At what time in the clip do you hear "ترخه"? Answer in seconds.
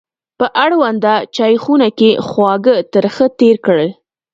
2.93-3.25